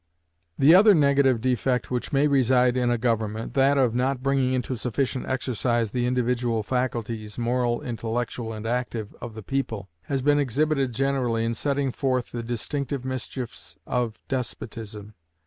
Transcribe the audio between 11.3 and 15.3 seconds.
in setting forth the distinctive mischiefs of despotism.